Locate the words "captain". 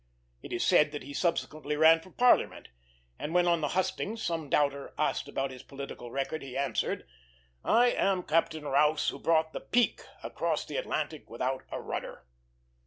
8.23-8.63